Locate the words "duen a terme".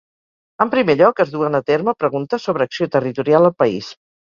1.35-1.95